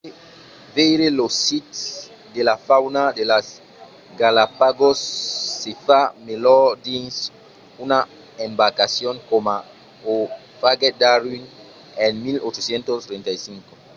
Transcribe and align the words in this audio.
veire 0.75 1.07
los 1.19 1.33
sits 1.47 1.79
e 2.39 2.41
la 2.49 2.55
fauna 2.67 3.03
de 3.17 3.23
las 3.31 3.45
galápagos 4.21 4.97
se 5.61 5.71
fa 5.85 6.01
melhor 6.29 6.63
dins 6.87 7.15
una 7.85 7.99
embarcacion 8.45 9.15
coma 9.29 9.57
o 10.11 10.13
faguèt 10.61 10.95
darwin 11.03 11.43
en 12.05 12.13
1835 12.25 13.73